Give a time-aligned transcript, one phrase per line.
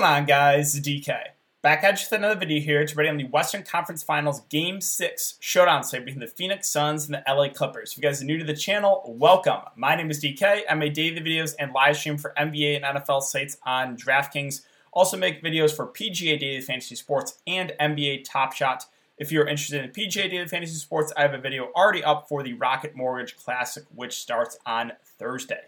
[0.00, 0.80] Going on, guys?
[0.80, 1.14] DK.
[1.60, 4.80] Back at you with another video here to ready on the Western Conference Finals Game
[4.80, 7.92] 6 showdown today between the Phoenix Suns and the LA Clippers.
[7.92, 9.60] If you guys are new to the channel, welcome.
[9.76, 10.62] My name is DK.
[10.70, 14.62] I make daily videos and live stream for NBA and NFL sites on DraftKings.
[14.90, 18.86] Also make videos for PGA Daily Fantasy Sports and NBA Top Shot.
[19.18, 22.42] If you're interested in PGA Daily Fantasy Sports, I have a video already up for
[22.42, 25.64] the Rocket Mortgage Classic, which starts on Thursday.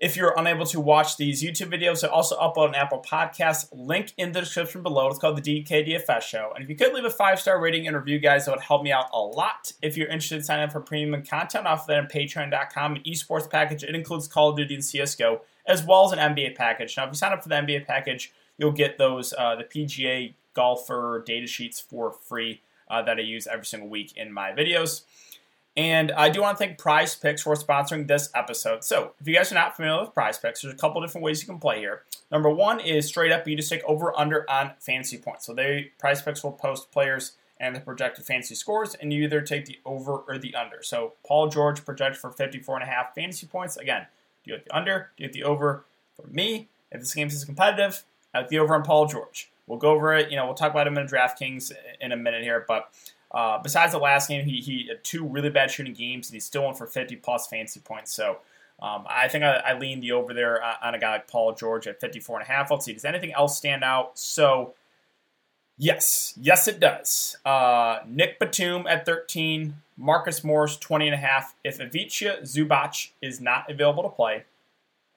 [0.00, 3.68] If you're unable to watch these YouTube videos, I also upload an Apple Podcast.
[3.70, 5.08] Link in the description below.
[5.08, 6.52] It's called the DKDFS Show.
[6.54, 8.82] And if you could leave a five star rating and review, guys, that would help
[8.82, 9.74] me out a lot.
[9.82, 13.02] If you're interested in signing up for premium content off of that on Patreon.com, an
[13.02, 16.96] esports package, it includes Call of Duty and CS:GO, as well as an NBA package.
[16.96, 20.32] Now, if you sign up for the NBA package, you'll get those uh, the PGA
[20.54, 25.02] golfer data sheets for free uh, that I use every single week in my videos.
[25.80, 28.84] And I do want to thank Prize Picks for sponsoring this episode.
[28.84, 31.40] So, if you guys are not familiar with Prize Picks, there's a couple different ways
[31.40, 32.02] you can play here.
[32.30, 35.46] Number one is straight up you just take over under on fantasy points.
[35.46, 39.40] So, they Prize Picks will post players and the projected fantasy scores, and you either
[39.40, 40.82] take the over or the under.
[40.82, 43.78] So, Paul George projected for 54 and a half fantasy points.
[43.78, 44.04] Again,
[44.44, 45.12] do you like the under?
[45.16, 45.86] Do you like the over?
[46.14, 48.02] For me, if this game is competitive,
[48.34, 49.50] I the over on Paul George.
[49.66, 50.30] We'll go over it.
[50.30, 51.72] You know, we'll talk about him in DraftKings
[52.02, 52.92] in a minute here, but
[53.32, 56.40] uh, besides the last game, he, he had two really bad shooting games, and he
[56.40, 58.12] still went for 50 plus fantasy points.
[58.12, 58.38] So
[58.82, 61.86] um, I think I, I lean the over there on a guy like Paul George
[61.86, 62.70] at 54 and a half.
[62.70, 64.18] Let's see, does anything else stand out?
[64.18, 64.74] So
[65.78, 67.36] yes, yes it does.
[67.44, 71.54] Uh, Nick Batum at 13, Marcus Morris 20 and a half.
[71.62, 74.44] If Ivica Zubac is not available to play,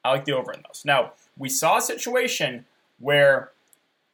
[0.04, 0.84] I like the over in those.
[0.84, 2.66] Now we saw a situation
[3.00, 3.50] where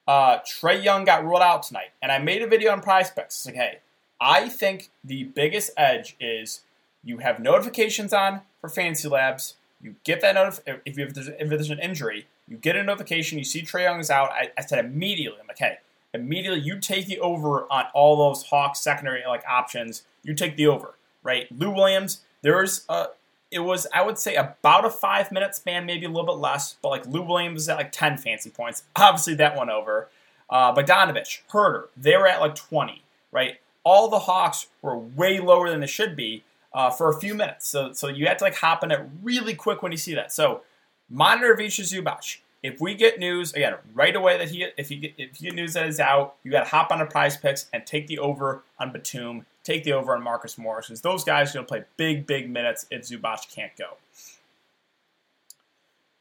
[0.06, 3.36] uh, Trae Young got ruled out tonight, and I made a video on Prize Picks.
[3.36, 3.78] It's like, hey,
[4.20, 6.60] I think the biggest edge is
[7.02, 9.54] you have notifications on for Fantasy Labs.
[9.80, 13.38] You get that notif- if, if, there's, if there's an injury, you get a notification.
[13.38, 14.30] You see Trae Young is out.
[14.30, 15.38] I, I, said immediately.
[15.40, 15.78] I'm like, hey,
[16.12, 20.02] immediately you take the over on all those Hawks secondary like options.
[20.22, 21.46] You take the over, right?
[21.56, 22.22] Lou Williams.
[22.42, 23.06] There's a.
[23.50, 26.76] It was I would say about a five minute span, maybe a little bit less,
[26.82, 28.84] but like Lou Williams at like ten fancy points.
[28.96, 30.08] Obviously that went over.
[30.48, 33.02] Uh, Bogdanovich, Huerter, they were at like twenty,
[33.32, 33.58] right?
[33.84, 37.68] All the Hawks were way lower than they should be uh, for a few minutes.
[37.68, 40.32] So, so you have to like hop on it really quick when you see that.
[40.32, 40.62] So
[41.08, 42.38] monitor Ivica Zubac.
[42.62, 45.56] If we get news again right away that he if you get, if you get
[45.56, 48.18] news that is out, you got to hop on a Prize Picks and take the
[48.18, 51.68] over on Batum, take the over on Marcus Morris because those guys are going to
[51.68, 53.96] play big big minutes if Zubac can't go.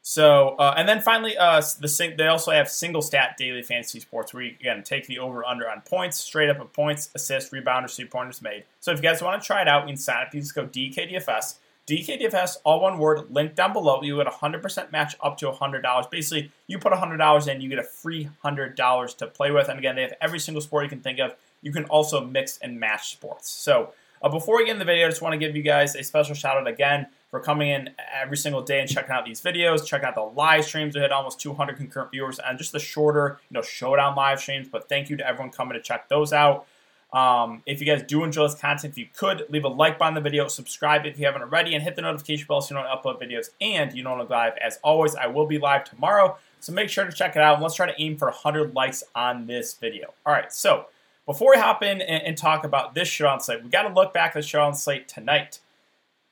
[0.02, 4.00] So, uh, and then finally, uh, the sing- they also have single stat daily fantasy
[4.00, 7.50] sports where you again take the over under on points, straight up of points, assists,
[7.50, 8.64] rebounders, three pointers made.
[8.80, 10.34] So if you guys want to try it out, you can sign up.
[10.34, 11.56] You just go DKDFS.
[11.86, 14.00] DKDFS, all one word, link down below.
[14.02, 16.10] You get a 100% match up to $100.
[16.10, 19.68] Basically, you put $100 in, you get a free $100 to play with.
[19.68, 21.34] And again, they have every single sport you can think of.
[21.62, 23.50] You can also mix and match sports.
[23.50, 25.96] So uh, before we get in the video, I just want to give you guys
[25.96, 29.40] a special shout out again for coming in every single day and checking out these
[29.40, 30.94] videos, checking out the live streams.
[30.94, 34.68] We had almost 200 concurrent viewers and just the shorter, you know, showdown live streams.
[34.68, 36.66] But thank you to everyone coming to check those out.
[37.12, 40.14] Um, if you guys do enjoy this content, if you could leave a like on
[40.14, 42.90] the video, subscribe if you haven't already, and hit the notification bell so you don't
[42.90, 44.54] upload videos and you don't live.
[44.60, 47.54] As always, I will be live tomorrow, so make sure to check it out.
[47.54, 50.14] And let's try to aim for 100 likes on this video.
[50.24, 50.86] All right, so
[51.26, 53.92] before we hop in and, and talk about this show on slate, we got to
[53.92, 55.58] look back at the show on slate tonight.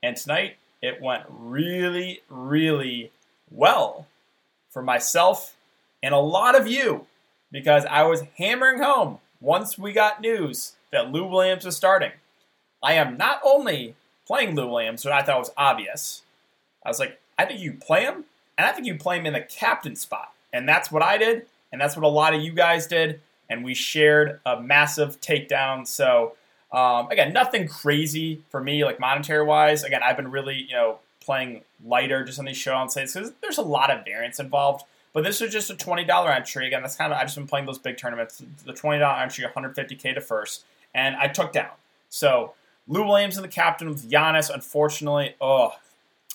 [0.00, 3.10] And tonight, it went really, really
[3.50, 4.06] well
[4.70, 5.56] for myself
[6.02, 7.06] and a lot of you
[7.50, 12.12] because I was hammering home once we got news that Lou Williams was starting.
[12.82, 13.94] I am not only
[14.26, 16.22] playing Lou Williams, which I thought was obvious.
[16.84, 18.24] I was like, I think you play him,
[18.56, 20.32] and I think you play him in the captain spot.
[20.52, 23.20] And that's what I did, and that's what a lot of you guys did.
[23.50, 25.86] And we shared a massive takedown.
[25.86, 26.34] So
[26.72, 29.84] um, again, nothing crazy for me, like monetary wise.
[29.84, 33.32] Again, I've been really, you know, playing lighter just on these show on sites because
[33.40, 34.84] there's a lot of variance involved.
[35.12, 36.66] But this is just a twenty dollar entry.
[36.66, 38.42] Again, that's kind of I've just been playing those big tournaments.
[38.64, 41.70] The twenty dollar entry, 150k to first, and I took down.
[42.10, 42.52] So
[42.86, 44.50] Lou Williams and the captain with Giannis.
[44.52, 45.72] Unfortunately, oh,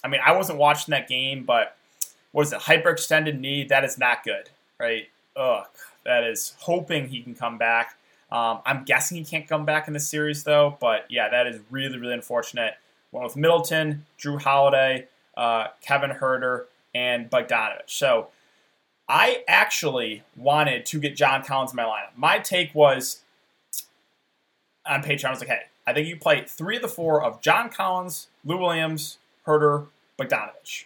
[0.03, 1.75] I mean, I wasn't watching that game, but
[2.31, 2.61] what is it?
[2.61, 3.63] Hyperextended knee.
[3.63, 4.49] That is not good,
[4.79, 5.07] right?
[5.35, 5.65] Ugh,
[6.03, 7.95] that is hoping he can come back.
[8.33, 11.61] Um, I'm guessing he can't come back in the series though, but yeah, that is
[11.69, 12.73] really really unfortunate.
[13.11, 15.07] One with Middleton, Jrue Holiday,
[15.37, 16.65] uh, Kevin Huerter,
[16.95, 17.87] and Bogdanovich.
[17.87, 18.29] So
[19.07, 22.17] I actually wanted to get John Collins in my lineup.
[22.17, 23.21] My take was
[24.85, 25.25] on Patreon.
[25.25, 28.27] I was like, hey, I think you play three of the four of John Collins,
[28.43, 29.87] Lou Williams, Huerter,
[30.19, 30.85] Bogdanovich.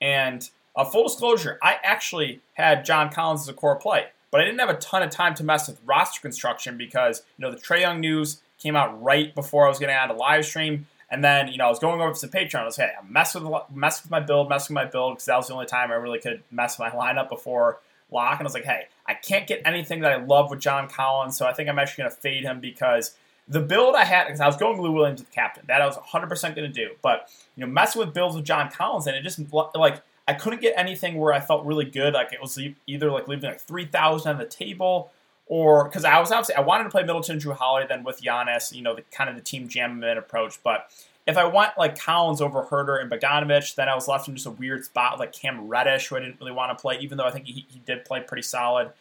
[0.00, 4.44] And Uh, full disclosure, I actually had John Collins as a core play, but I
[4.44, 7.58] didn't have a ton of time to mess with roster construction because you know the
[7.58, 11.24] Trae Young news came out right before I was getting on a live stream, and
[11.24, 12.60] then you know I was going over to Patreon.
[12.60, 13.44] I was hey, I'm mess with
[13.74, 15.94] mess with my build, mess with my build because that was the only time I
[15.94, 17.80] really could mess with my lineup before
[18.12, 18.38] lock.
[18.38, 21.36] And I was like, hey, I can't get anything that I love with John Collins,
[21.36, 23.14] so I think I'm actually going to fade him because
[23.48, 25.86] the build I had, because I was going Lou Williams with the captain, that I
[25.86, 26.90] was 100% going to do.
[27.02, 29.40] But, you know, messing with builds with John Collins, and it just,
[29.74, 32.14] like, I couldn't get anything where I felt really good.
[32.14, 32.56] Like, it was
[32.86, 35.10] either, like, leaving, like, 3,000 on the table,
[35.46, 38.72] or, because I was obviously, I wanted to play Middleton, Jrue Holiday, then with Giannis,
[38.72, 40.62] you know, the kind of the team jam approach.
[40.62, 40.88] But
[41.26, 44.46] if I went, like, Collins over Huerter and Bogdanovich, then I was left in just
[44.46, 47.26] a weird spot like, Cam Reddish, who I didn't really want to play, even though
[47.26, 48.92] I think he, he did play pretty solid.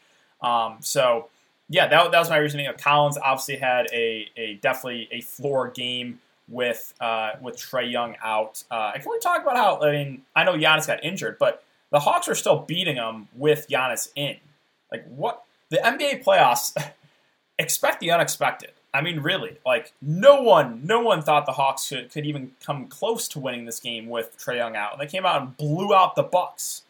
[0.41, 1.29] Um, so,
[1.69, 2.67] yeah, that, that was my reasoning.
[2.79, 8.63] Collins obviously had a, a definitely a floor game with uh, with Trae Young out.
[8.69, 11.63] Uh, I can only talk about how I mean I know Giannis got injured, but
[11.91, 14.37] the Hawks are still beating them with Giannis in.
[14.91, 16.75] Like what the NBA playoffs
[17.59, 18.71] expect the unexpected.
[18.91, 22.87] I mean, really, like no one, no one thought the Hawks could, could even come
[22.87, 24.93] close to winning this game with Trae Young out.
[24.93, 26.83] And they came out and blew out the Bucks.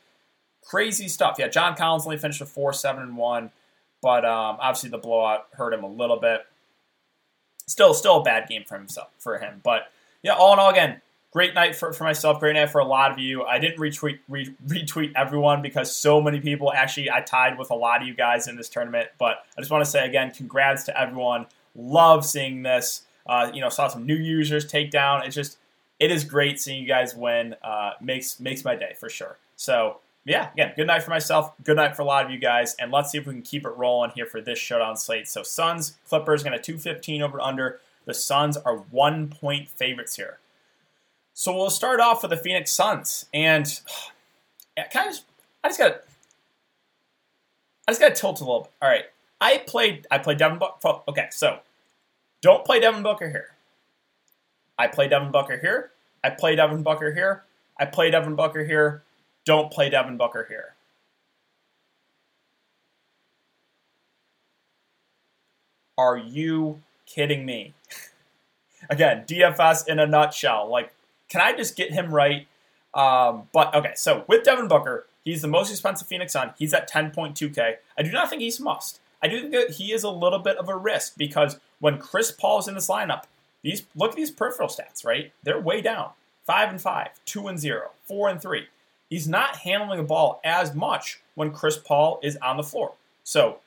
[0.65, 1.35] Crazy stuff.
[1.37, 3.51] Yeah, John Collins only finished with four, seven, and one.
[4.01, 6.45] But um, obviously the blowout hurt him a little bit.
[7.69, 9.61] Still, still a bad game for himself for him.
[9.63, 9.91] But
[10.23, 11.01] yeah, all in all, again,
[11.31, 12.39] great night for, for myself.
[12.39, 13.43] Great night for a lot of you.
[13.43, 17.75] I didn't retweet re, retweet everyone because so many people actually I tied with a
[17.75, 19.09] lot of you guys in this tournament.
[19.19, 21.45] But I just want to say again, congrats to everyone.
[21.75, 23.03] Love seeing this.
[23.27, 25.23] Uh, you know, saw some new users take down.
[25.23, 25.59] It's just
[25.99, 27.55] it is great seeing you guys win.
[27.61, 29.37] Uh, makes makes my day for sure.
[29.55, 29.99] So
[30.29, 31.53] yeah, again, good night for myself.
[31.63, 32.75] Good night for a lot of you guys.
[32.79, 35.27] And let's see if we can keep it rolling here for this showdown slate.
[35.27, 37.79] So Suns, Clippers, going to 215 over under.
[38.05, 40.37] The Suns are one point favorites here.
[41.33, 43.25] So we'll start off with the Phoenix Suns.
[43.33, 43.65] And
[44.93, 45.19] kind of,
[45.63, 45.99] I just got to,
[47.87, 48.71] I just got to tilt a little bit.
[48.83, 49.05] All right.
[49.41, 51.01] I played I played Devin Booker.
[51.07, 51.59] Okay, so
[52.41, 53.55] don't play Devin Booker here.
[54.77, 55.91] I play Devin Booker here.
[56.23, 57.45] I play Devin Booker here.
[57.79, 59.03] I play Devin Booker here
[59.45, 60.75] don't play Devin Booker here.
[65.97, 67.73] Are you kidding me?
[68.89, 70.69] Again, DFS in a nutshell.
[70.69, 70.93] Like,
[71.27, 72.47] can I just get him right?
[72.93, 76.53] Um, but okay, so with Devin Booker, he's the most expensive Phoenix Sun.
[76.57, 77.75] He's at 10.2K.
[77.97, 78.99] I do not think he's must.
[79.21, 82.31] I do think that he is a little bit of a risk because when Chris
[82.31, 83.23] Paul is in this lineup,
[83.61, 85.33] these look at these peripheral stats, right?
[85.43, 86.11] They're way down.
[86.45, 88.67] Five and five, two and zero, four and three
[89.09, 92.93] he's not handling the ball as much when Chris Paul is on the floor.
[93.23, 93.59] So,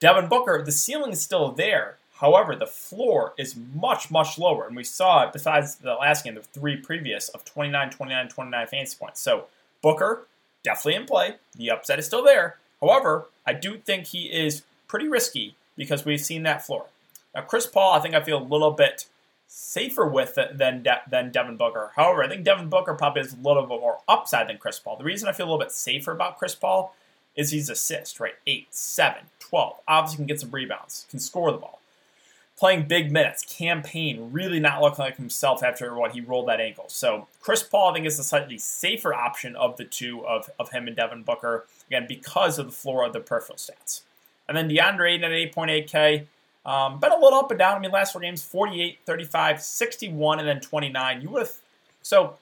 [0.00, 1.96] Devin Booker, the ceiling is still there.
[2.14, 4.66] However, the floor is much, much lower.
[4.66, 8.66] And we saw it besides the last game, the three previous of 29, 29, 29
[8.66, 9.20] fantasy points.
[9.20, 9.46] So,
[9.82, 10.26] Booker,
[10.62, 11.34] definitely in play.
[11.56, 12.56] The upset is still there.
[12.80, 16.86] However, I do think he is pretty risky because we've seen that floor.
[17.34, 19.06] Now, Chris Paul, I think I feel a little bit
[19.54, 21.92] safer with it than De- than Devin Booker.
[21.94, 24.96] However, I think Devin Booker probably has a little bit more upside than Chris Paul.
[24.96, 26.94] The reason I feel a little bit safer about Chris Paul
[27.36, 28.34] is he's assist, right?
[28.46, 29.76] 8, 7, 12.
[29.86, 31.80] Obviously can get some rebounds, can score the ball.
[32.58, 36.60] Playing big minutes, Cam Payne, really not looking like himself after what he rolled that
[36.60, 36.84] ankle.
[36.88, 40.70] So Chris Paul, I think, is a slightly safer option of the two of, of
[40.70, 44.02] him and Devin Booker, again, because of the floor of the peripheral stats.
[44.48, 46.26] And then DeAndre Ayton at 8.8K,
[46.64, 47.76] um, been a little up and down.
[47.76, 51.22] I mean, last four games 48, 35, 61, and then 29.
[51.22, 51.52] You would have,
[52.02, 52.36] so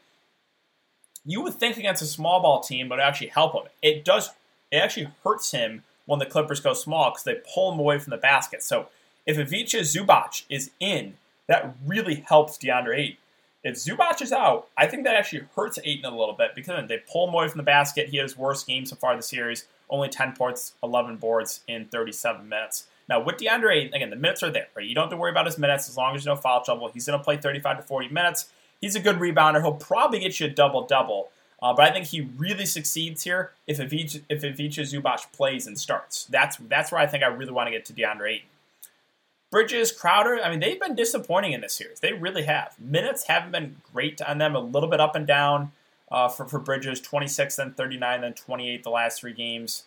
[1.25, 3.71] you would think against a small ball team would actually help him.
[3.83, 4.31] It does,
[4.71, 8.11] it actually hurts him when the Clippers go small because they pull him away from
[8.11, 8.63] the basket.
[8.63, 8.89] So
[9.27, 11.15] if Ivica Zubac is in,
[11.47, 13.17] that really helps DeAndre Ayton.
[13.63, 16.99] If Zubac is out, I think that actually hurts Ayton a little bit because they
[17.11, 18.09] pull him away from the basket.
[18.09, 22.49] He has worst game so far the series, only 10 points, 11 boards in 37
[22.49, 22.87] minutes.
[23.11, 24.87] Now, with DeAndre, again, the minutes are there, right?
[24.87, 26.89] You don't have to worry about his minutes as long as you no foul trouble.
[26.95, 28.49] He's going to play 35 to 40 minutes.
[28.81, 29.61] He's a good rebounder.
[29.61, 31.31] He'll probably get you a double double.
[31.61, 35.79] Uh, but I think he really succeeds here if Ivica, if Ivica Zubac plays and
[35.79, 36.25] starts.
[36.25, 38.47] That's that's where I think I really want to get to DeAndre Ayton.
[39.51, 41.99] Bridges, Crowder, I mean, they've been disappointing in this series.
[41.99, 42.77] They really have.
[42.79, 45.73] Minutes haven't been great on them, a little bit up and down
[46.11, 49.83] uh, for, for Bridges, 26, then 39, then 28 the last three games.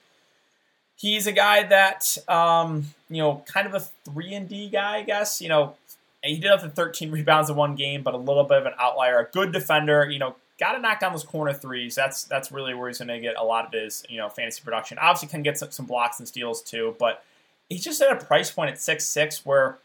[1.03, 5.03] He's a guy that, um, you know, kind of a 3 and D guy, I
[5.03, 5.41] guess.
[5.41, 5.75] You know,
[6.23, 8.71] he did have the 13 rebounds in one game, but a little bit of an
[8.79, 9.19] outlier.
[9.19, 11.93] A good defender, you know, got to knock down those corner threes.
[11.93, 14.61] That's that's really where he's going to get a lot of his, you know, fantasy
[14.63, 14.97] production.
[14.97, 17.21] Obviously, can get some, some blocks and steals too, but
[17.67, 19.79] he's just at a price point at six six where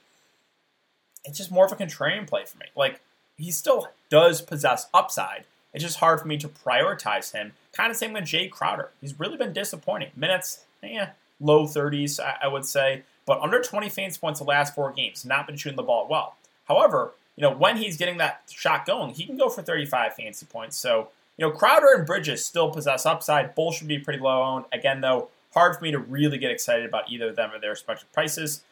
[1.25, 2.66] it's just more of a contrarian play for me.
[2.76, 3.00] Like
[3.37, 5.46] he still does possess upside.
[5.75, 7.54] it's just hard for me to prioritize him.
[7.72, 8.90] Kind of same with Jae Crowder.
[9.00, 10.10] He's really been disappointing.
[10.14, 14.75] Minutes, yeah, low 30s, I, I would say, but under 20 fantasy points the last
[14.75, 15.25] four games.
[15.25, 16.37] Not been shooting the ball well.
[16.66, 20.47] However, you know, when he's getting that shot going, he can go for 35 fantasy
[20.47, 20.76] points.
[20.76, 23.54] So, you know, Crowder and Bridges still possess upside.
[23.54, 24.64] Both should be pretty low owned.
[24.73, 27.70] Again, though, hard for me to really get excited about either of them or their
[27.70, 28.62] respective prices.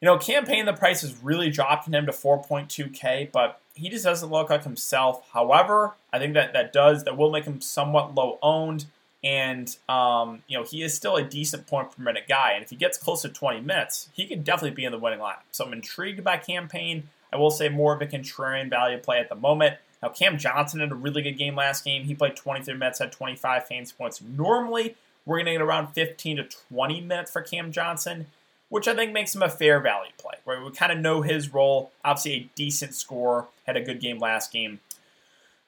[0.00, 4.04] You know, Cam Payne the price has really dropped him to 4.2K, but he just
[4.04, 5.28] doesn't look like himself.
[5.32, 8.86] However, I think that that does, that will make him somewhat low owned.
[9.22, 12.52] And, um, you know, he is still a decent point per minute guy.
[12.54, 15.18] And if he gets close to 20 minutes, he could definitely be in the winning
[15.18, 15.42] lineup.
[15.50, 17.04] So I'm intrigued by Cam Payne.
[17.32, 19.76] I will say more of a contrarian value play at the moment.
[20.02, 22.04] Now, Cam Johnson had a really good game last game.
[22.04, 24.22] He played 23 minutes, had 25 fantasy points.
[24.22, 24.96] Normally,
[25.26, 28.26] we're going to get around 15 to 20 minutes for Cam Johnson,
[28.70, 30.34] which I think makes him a fair value play.
[30.46, 30.64] Right?
[30.64, 31.92] We kind of know his role.
[32.04, 33.48] Obviously, a decent score.
[33.66, 34.80] Had a good game last game.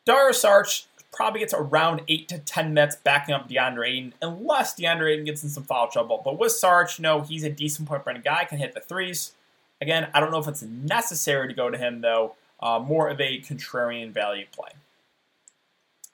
[0.04, 5.12] Dario Saric probably gets around 8 to 10 minutes backing up DeAndre Ayton, unless DeAndre
[5.12, 6.22] Ayton gets in some foul trouble.
[6.24, 9.32] But with you know, he's a decent point per guy, can hit the threes.
[9.80, 12.34] Again, I don't know if it's necessary to go to him, though.
[12.60, 14.70] Uh, more of a contrarian value play.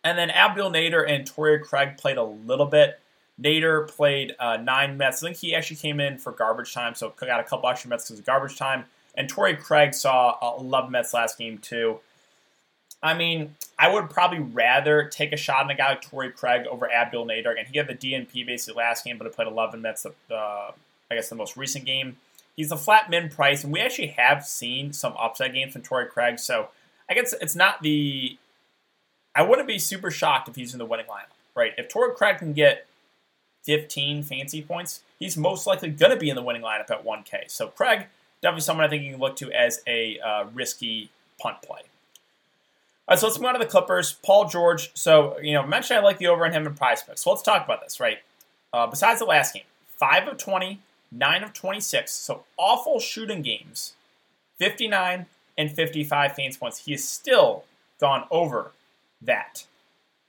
[0.03, 3.01] And then Abdul Nader and Torrey Craig played a little bit.
[3.41, 5.23] Nader played uh, nine minutes.
[5.23, 8.09] I think he actually came in for garbage time, so got a couple extra minutes
[8.09, 8.87] because of garbage time.
[9.15, 12.01] And Torrey Craig saw uh, 11 minutes last game, too.
[13.03, 16.67] I mean, I would probably rather take a shot on a guy like Torrey Craig
[16.67, 17.53] over Abdul Nader.
[17.53, 21.15] Again, he had the DNP basically last game, but he played 11 minutes, uh, I
[21.15, 22.17] guess, the most recent game.
[22.57, 26.07] He's a flat min price, and we actually have seen some upside games from Torrey
[26.07, 26.41] Craig.
[26.41, 26.71] So
[27.09, 28.37] I guess it's not the.
[29.35, 31.73] I wouldn't be super shocked if he's in the winning lineup, right?
[31.79, 32.87] If Torrey Craig can get
[33.63, 37.49] 15 fancy points, he's most likely going to be in the winning lineup at 1K.
[37.49, 38.07] So Craig,
[38.43, 41.83] definitely someone I think you can look to as a uh, risky punt play.
[43.09, 44.13] All right, so let's move on to the Clippers.
[44.23, 44.91] Paul George.
[44.93, 47.23] So, you know, mentioned I like the over on him in prize picks.
[47.23, 48.19] So let's talk about this, right?
[48.71, 49.63] Uh, besides the last game,
[49.97, 50.79] 5 of 20,
[51.11, 52.13] 9 of 26.
[52.13, 53.95] So awful shooting games.
[54.59, 55.25] 59
[55.57, 56.85] and 55 fantasy points.
[56.85, 57.65] He has still
[57.99, 58.73] gone over
[59.23, 59.65] that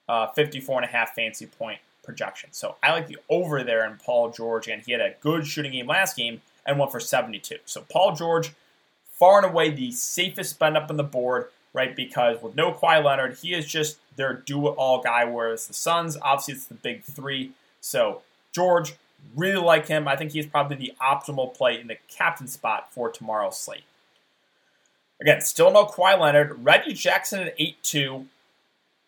[0.07, 2.53] uh, 54 and a half fantasy point projection.
[2.53, 4.69] So I like the over there in Paul George.
[4.69, 7.57] And he had a good shooting game last game and went for 72.
[7.65, 8.53] So Paul George,
[9.11, 11.95] far and away the safest spend up on the board, right?
[11.95, 15.25] Because with no Kawhi Leonard, he is just their do-it-all guy.
[15.25, 17.51] Whereas the Suns, obviously, it's the big three.
[17.81, 18.21] So
[18.53, 18.93] George,
[19.35, 20.07] Really like him.
[20.07, 23.83] I think he's probably the optimal play in the captain spot for tomorrow's slate.
[25.21, 26.63] Again, still no Kawhi Leonard.
[26.63, 28.25] Reggie Jackson at 8 2.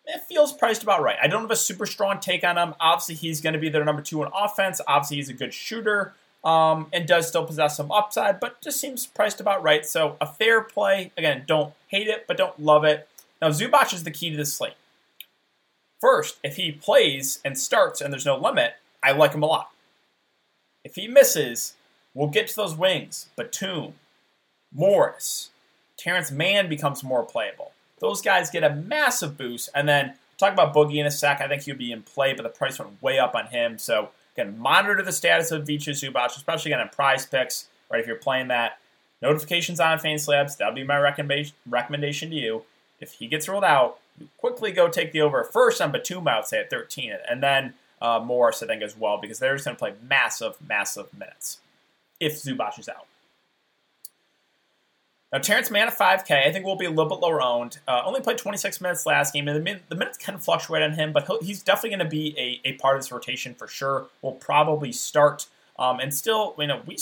[0.06, 1.16] It feels priced about right.
[1.20, 2.74] I don't have a super strong take on him.
[2.80, 4.80] Obviously, he's going to be their number two in offense.
[4.86, 9.06] Obviously, he's a good shooter um, and does still possess some upside, but just seems
[9.06, 9.86] priced about right.
[9.86, 11.12] So, a fair play.
[11.16, 13.08] Again, don't hate it, but don't love it.
[13.40, 14.74] Now, Zubac is the key to this slate.
[16.00, 19.70] First, if he plays and starts and there's no limit, I like him a lot.
[20.84, 21.74] If he misses,
[22.12, 23.28] we'll get to those wings.
[23.36, 23.94] Batum,
[24.74, 25.50] Morris,
[25.96, 27.72] Terance Mann becomes more playable.
[28.00, 29.70] Those guys get a massive boost.
[29.74, 31.40] And then talk about Boogie in a sec.
[31.40, 33.78] I think he'll be in play, but the price went way up on him.
[33.78, 38.00] So again, monitor the status of Vicha Zubac, especially again in prize picks, right?
[38.00, 38.78] If you're playing that.
[39.20, 42.64] Notifications on Fantasy Labs, that'll be my recommendation to you.
[43.00, 46.46] If he gets ruled out, you quickly go take the over first on Batum, would
[46.46, 49.76] say at 13, and then uh, Morris, I think, as well, because they're just going
[49.76, 51.60] to play massive, massive minutes
[52.18, 53.06] if Zubac is out.
[55.32, 57.78] Now, Terance Mann at 5K, I think will be a little bit lower owned.
[57.88, 60.92] Uh, only played 26 minutes last game, and the, min- the minutes can fluctuate on
[60.92, 64.06] him, but he's definitely going to be a, a part of this rotation for sure.
[64.20, 65.46] Will probably start,
[65.78, 66.98] um, and still, you know, we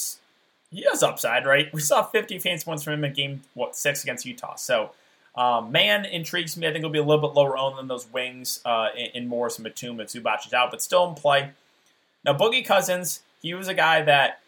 [0.70, 1.72] he has upside, right?
[1.74, 4.92] We saw 50 fantasy points from him in game what six against Utah, so
[5.34, 6.68] um, Mann intrigues me.
[6.68, 9.28] I think it'll be a little bit lower owned than those wings uh, in, in
[9.28, 11.50] Morris and Batum if Zubac is out, but still in play.
[12.24, 14.40] Now, Boogie Cousins, he was a guy that.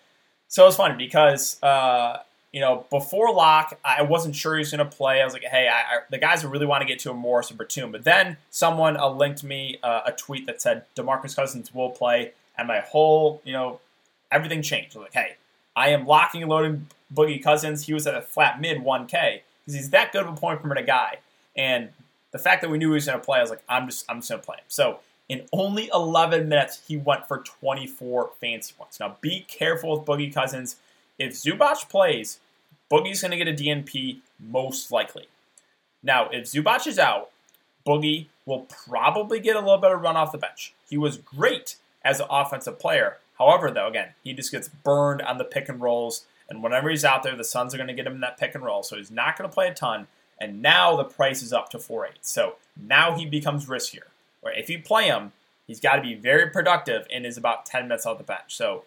[0.46, 2.18] So it's funny because, uh,
[2.52, 5.22] you know, before lock, I wasn't sure he was going to play.
[5.22, 7.48] I was like, hey, I, I, the guys really want to get to a Morris
[7.48, 7.92] and Batum.
[7.92, 12.32] But then someone uh, linked me uh, a tweet that said Demarcus Cousins will play,
[12.58, 13.80] and my whole, you know,
[14.30, 14.94] everything changed.
[14.96, 15.36] Like, hey,
[15.74, 17.86] I am locking and loading Boogie Cousins.
[17.86, 20.68] He was at a flat mid 1K because he's that good of a point per
[20.68, 21.18] minute guy.
[21.56, 21.90] And
[22.32, 24.04] the fact that we knew he was going to play, I was like, I'm just
[24.08, 24.64] I'm just going to play him.
[24.68, 29.00] So in only 11 minutes, he went for 24 fancy points.
[29.00, 30.76] Now be careful with Boogie Cousins.
[31.22, 32.40] If Zubac plays,
[32.90, 35.28] Boogie's going to get a DNP most likely.
[36.02, 37.30] Now, if Zubac is out,
[37.86, 40.74] Boogie will probably get a little bit of run off the bench.
[40.88, 43.18] He was great as an offensive player.
[43.38, 47.02] However, though, again, he just gets burned on the pick and rolls and whenever he's
[47.02, 48.82] out there, the Suns are going to get him in that pick and roll.
[48.82, 50.06] So he's not going to play a ton.
[50.38, 52.08] and now the price is up to 4.8.
[52.20, 54.08] So now he becomes riskier.
[54.44, 54.58] Right?
[54.58, 55.32] If you play him,
[55.66, 58.54] he's got to be very productive and is about 10 minutes off the bench.
[58.54, 58.84] So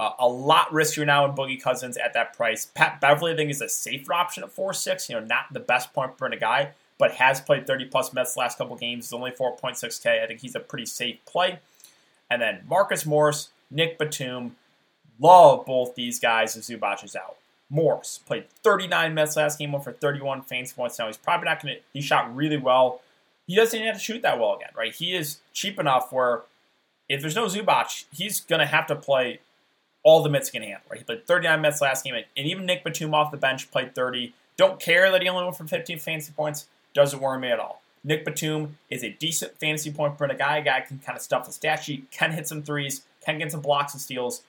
[0.00, 2.64] uh, a lot riskier now in Boogie Cousins at that price.
[2.74, 5.10] Pat Beverley, I think, is a safer option at 4 6.
[5.10, 8.34] You know, not the best point per minute guy, but has played 30 plus minutes
[8.34, 9.06] last couple games.
[9.06, 10.22] Is only 4.6K.
[10.22, 11.58] I think he's a pretty safe play.
[12.30, 14.56] And then Marcus Morris, Nick Batum.
[15.18, 17.36] Love both these guys if Zubac is out.
[17.68, 20.98] Morris played 39 minutes last game, went for 31 fantasy points.
[20.98, 21.80] Now he's probably not going to.
[21.92, 23.02] He shot really well.
[23.46, 24.94] He doesn't even have to shoot that well again, right?
[24.94, 26.40] He is cheap enough where
[27.06, 29.40] if there's no Zubac, he's going to have to play
[30.02, 30.80] all the he can handle.
[30.90, 30.98] Right?
[30.98, 34.34] He played 39 minutes last game, and even Nick Batum off the bench played 30.
[34.56, 36.66] Don't care that he only went for 15 fantasy points.
[36.94, 37.82] Doesn't worry me at all.
[38.02, 40.58] Nick Batum is a decent fantasy point per guy.
[40.58, 43.52] A guy can kind of stuff the stat sheet, can hit some threes, can get
[43.52, 44.42] some blocks and steals.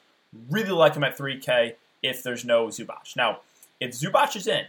[0.49, 3.15] Really like him at 3K if there's no Zubac.
[3.15, 3.39] Now,
[3.79, 4.65] if Zubac is in,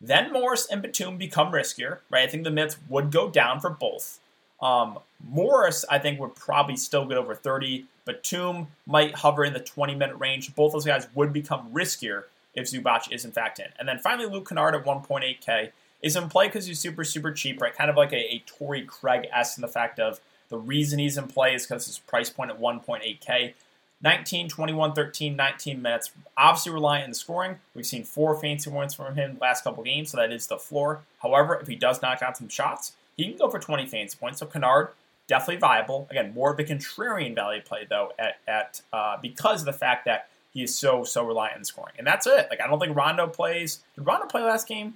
[0.00, 2.26] then Morris and Batum become riskier, right?
[2.26, 4.20] I think the minutes would go down for both.
[4.60, 4.98] Um,
[5.28, 7.86] Morris, I think, would probably still get over 30.
[8.04, 10.54] Batum might hover in the 20 minute range.
[10.54, 12.24] Both those guys would become riskier
[12.54, 13.66] if Zubac is in fact in.
[13.78, 15.70] And then finally, Luke Kennard at 1.8K
[16.02, 17.74] is in play because he's super, super cheap, right?
[17.74, 21.16] Kind of like a, a Torrey Craig S in the fact of the reason he's
[21.16, 23.54] in play is because his price point at 1.8K.
[24.02, 26.10] 19, 21, 13, 19 minutes.
[26.36, 27.56] Obviously reliant on the scoring.
[27.74, 31.02] We've seen four fancy points from him last couple games, so that is the floor.
[31.22, 34.38] However, if he does knock out some shots, he can go for 20 fancy points.
[34.38, 34.90] So Kennard,
[35.26, 36.08] definitely viable.
[36.10, 40.04] Again, more of a contrarian value play though, at, at uh, because of the fact
[40.06, 42.48] that he is so so reliant on scoring, and that's it.
[42.50, 43.80] Like I don't think Rondo plays.
[43.94, 44.94] Did Rondo play last game?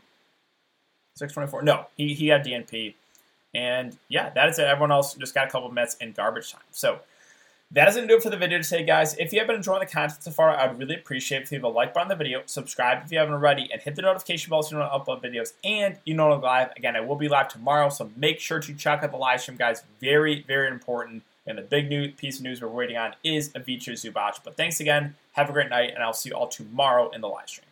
[1.15, 1.63] 624.
[1.63, 2.95] No, he he had DNP,
[3.55, 4.67] and yeah, that is it.
[4.67, 6.63] Everyone else just got a couple of Mets in garbage time.
[6.73, 6.99] So
[7.75, 9.17] that is going to do it for the video today, guys.
[9.17, 11.65] If you have been enjoying the content so far, I'd really appreciate if you have
[11.65, 14.51] a like button on the video, subscribe if you haven't already, and hit the notification
[14.51, 15.55] bell so you don't upload videos.
[15.65, 16.71] And you know live.
[16.77, 19.57] Again, I will be live tomorrow, so make sure to check out the live stream,
[19.57, 19.83] guys.
[20.01, 21.25] Very, very important.
[21.47, 24.39] And the big new piece of news we're waiting on is Ivica Zubac.
[24.45, 25.17] But thanks again.
[25.33, 27.67] Have a great night, and I'll see you all tomorrow in the live stream.